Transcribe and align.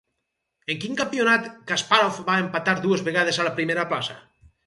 En 0.75 0.79
quin 0.83 0.95
campionat 1.01 1.49
Kaspàrov 1.71 2.17
va 2.31 2.39
empatar 2.45 2.75
dues 2.87 3.05
vegades 3.09 3.39
a 3.43 3.47
la 3.49 3.55
primera 3.61 3.87
plaça? 3.93 4.17